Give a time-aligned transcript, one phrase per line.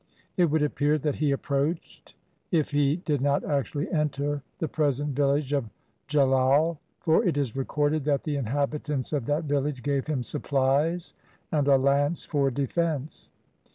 [0.35, 2.15] It would appear that he approached,
[2.49, 5.69] if he did not actually enter, the present village of
[6.07, 11.13] Jalal, for it is recorded that the inhabitants of that village gave him supplies
[11.51, 13.29] and a lance for defence.